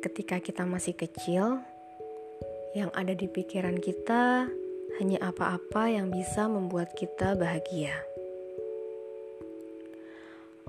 ketika 0.00 0.40
kita 0.40 0.64
masih 0.64 0.96
kecil, 0.96 1.60
yang 2.72 2.88
ada 2.96 3.12
di 3.12 3.28
pikiran 3.28 3.76
kita 3.76 4.48
hanya 4.96 5.18
apa-apa 5.20 5.92
yang 5.92 6.08
bisa 6.08 6.48
membuat 6.48 6.96
kita 6.96 7.36
bahagia. 7.36 7.92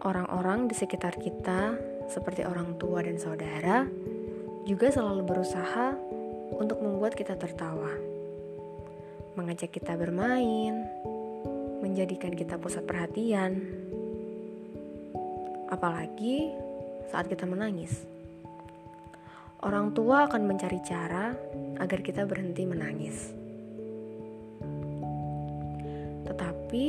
Orang-orang 0.03 0.67
di 0.67 0.75
sekitar 0.75 1.15
kita, 1.15 1.79
seperti 2.11 2.43
orang 2.43 2.75
tua 2.75 3.07
dan 3.07 3.15
saudara, 3.15 3.87
juga 4.67 4.91
selalu 4.91 5.23
berusaha 5.23 5.95
untuk 6.51 6.83
membuat 6.83 7.15
kita 7.15 7.39
tertawa, 7.39 7.95
mengajak 9.39 9.71
kita 9.71 9.95
bermain, 9.95 10.83
menjadikan 11.79 12.35
kita 12.35 12.59
pusat 12.59 12.83
perhatian, 12.83 13.63
apalagi 15.71 16.51
saat 17.07 17.31
kita 17.31 17.47
menangis. 17.47 18.11
Orang 19.61 19.93
tua 19.93 20.25
akan 20.25 20.49
mencari 20.49 20.81
cara 20.81 21.37
agar 21.77 22.01
kita 22.01 22.25
berhenti 22.25 22.65
menangis. 22.65 23.29
Tetapi 26.25 26.85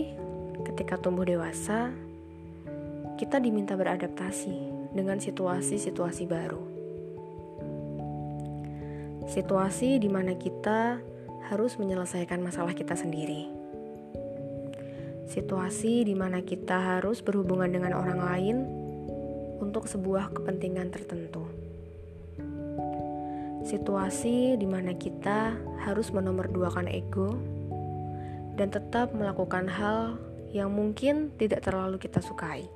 ketika 0.64 0.96
tumbuh 0.96 1.28
dewasa, 1.28 1.92
kita 3.20 3.44
diminta 3.44 3.76
beradaptasi 3.76 4.88
dengan 4.96 5.20
situasi-situasi 5.20 6.24
baru. 6.24 6.64
Situasi 9.28 10.00
di 10.00 10.08
mana 10.08 10.32
kita 10.40 10.96
harus 11.52 11.76
menyelesaikan 11.76 12.40
masalah 12.40 12.72
kita 12.72 12.96
sendiri. 12.96 13.52
Situasi 15.28 16.08
di 16.08 16.16
mana 16.16 16.40
kita 16.40 16.96
harus 16.96 17.20
berhubungan 17.20 17.68
dengan 17.68 17.92
orang 17.92 18.20
lain 18.24 18.56
untuk 19.60 19.84
sebuah 19.84 20.32
kepentingan 20.32 20.88
tertentu 20.88 21.61
situasi 23.62 24.58
di 24.58 24.66
mana 24.66 24.94
kita 24.94 25.54
harus 25.86 26.10
menomorduakan 26.10 26.90
ego 26.90 27.38
dan 28.58 28.68
tetap 28.68 29.14
melakukan 29.14 29.66
hal 29.70 30.18
yang 30.52 30.70
mungkin 30.70 31.32
tidak 31.40 31.64
terlalu 31.64 31.96
kita 31.96 32.20
sukai. 32.20 32.68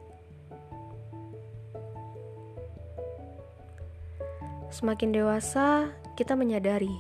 Semakin 4.73 5.15
dewasa, 5.15 5.95
kita 6.19 6.37
menyadari 6.37 6.93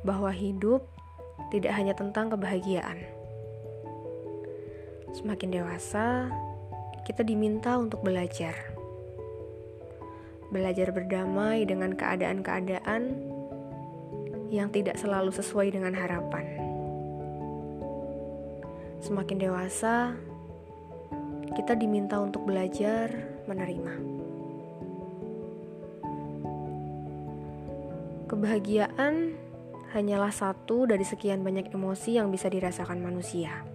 bahwa 0.00 0.32
hidup 0.32 0.86
tidak 1.52 1.76
hanya 1.76 1.92
tentang 1.92 2.32
kebahagiaan. 2.32 3.00
Semakin 5.10 5.50
dewasa, 5.50 6.30
kita 7.02 7.26
diminta 7.26 7.74
untuk 7.74 8.06
belajar 8.06 8.69
belajar 10.50 10.90
berdamai 10.90 11.62
dengan 11.62 11.94
keadaan-keadaan 11.94 13.02
yang 14.50 14.68
tidak 14.74 14.98
selalu 14.98 15.30
sesuai 15.30 15.70
dengan 15.70 15.94
harapan. 15.94 16.44
Semakin 19.00 19.38
dewasa, 19.38 20.12
kita 21.54 21.78
diminta 21.78 22.18
untuk 22.18 22.44
belajar 22.44 23.14
menerima. 23.46 23.94
Kebahagiaan 28.30 29.34
hanyalah 29.90 30.30
satu 30.30 30.86
dari 30.86 31.02
sekian 31.02 31.42
banyak 31.42 31.70
emosi 31.74 32.18
yang 32.18 32.30
bisa 32.30 32.46
dirasakan 32.46 33.02
manusia. 33.02 33.66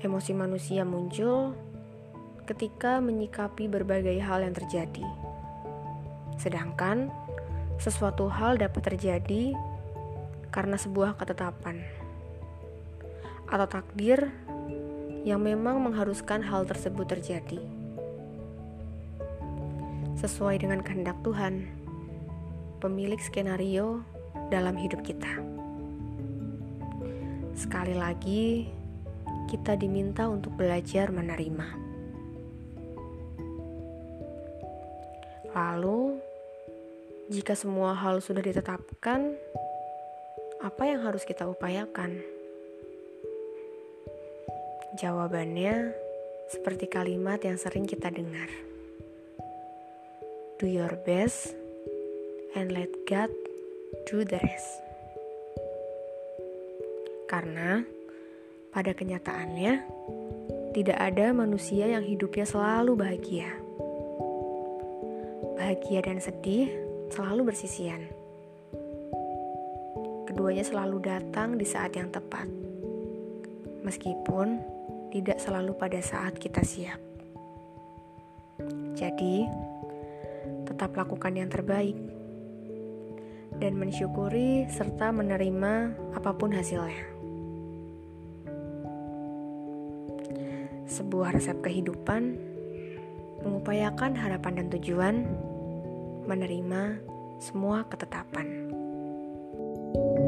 Emosi 0.00 0.32
manusia 0.32 0.88
muncul 0.88 1.52
ketika 2.48 2.96
menyikapi 3.04 3.68
berbagai 3.68 4.16
hal 4.24 4.40
yang 4.40 4.56
terjadi. 4.56 5.04
Sedangkan 6.40 7.12
sesuatu 7.76 8.32
hal 8.32 8.56
dapat 8.56 8.88
terjadi 8.88 9.52
karena 10.48 10.80
sebuah 10.80 11.20
ketetapan 11.20 11.84
atau 13.52 13.68
takdir 13.68 14.32
yang 15.28 15.44
memang 15.44 15.76
mengharuskan 15.84 16.40
hal 16.40 16.64
tersebut 16.64 17.04
terjadi. 17.04 17.60
Sesuai 20.16 20.64
dengan 20.64 20.80
kehendak 20.80 21.20
Tuhan, 21.20 21.68
pemilik 22.80 23.20
skenario 23.20 24.00
dalam 24.48 24.74
hidup 24.74 25.04
kita. 25.04 25.30
Sekali 27.54 27.92
lagi, 27.92 28.72
kita 29.52 29.76
diminta 29.76 30.26
untuk 30.26 30.56
belajar 30.56 31.12
menerima. 31.12 31.87
Lalu, 35.58 36.22
jika 37.34 37.58
semua 37.58 37.90
hal 37.90 38.22
sudah 38.22 38.38
ditetapkan, 38.38 39.34
apa 40.62 40.82
yang 40.86 41.02
harus 41.02 41.26
kita 41.26 41.50
upayakan? 41.50 42.22
Jawabannya 45.02 45.98
seperti 46.46 46.86
kalimat 46.86 47.42
yang 47.42 47.58
sering 47.58 47.90
kita 47.90 48.06
dengar. 48.06 48.46
Do 50.62 50.70
your 50.70 50.94
best 51.02 51.58
and 52.54 52.70
let 52.70 52.94
God 53.10 53.34
do 54.06 54.22
the 54.22 54.38
rest. 54.38 54.78
Karena 57.26 57.82
pada 58.70 58.94
kenyataannya 58.94 59.82
tidak 60.70 60.98
ada 61.02 61.34
manusia 61.34 61.90
yang 61.90 62.06
hidupnya 62.06 62.46
selalu 62.46 62.94
bahagia 62.94 63.67
bahagia 65.68 66.00
dan 66.00 66.16
sedih 66.16 66.72
selalu 67.12 67.52
bersisian. 67.52 68.08
Keduanya 70.24 70.64
selalu 70.64 70.96
datang 71.04 71.60
di 71.60 71.66
saat 71.68 71.92
yang 71.92 72.08
tepat, 72.08 72.48
meskipun 73.84 74.64
tidak 75.12 75.36
selalu 75.36 75.76
pada 75.76 76.00
saat 76.00 76.40
kita 76.40 76.64
siap. 76.64 76.96
Jadi, 78.96 79.44
tetap 80.64 80.96
lakukan 80.96 81.36
yang 81.36 81.52
terbaik 81.52 82.00
dan 83.60 83.76
mensyukuri 83.76 84.72
serta 84.72 85.12
menerima 85.12 85.92
apa 86.16 86.32
pun 86.32 86.48
hasilnya. 86.48 87.04
Sebuah 90.88 91.36
resep 91.36 91.60
kehidupan 91.60 92.40
mengupayakan 93.44 94.16
harapan 94.16 94.64
dan 94.64 94.66
tujuan, 94.72 95.28
menerima 96.28 97.00
semua 97.40 97.88
ketetapan. 97.88 98.68
thank 99.88 100.18
you 100.20 100.27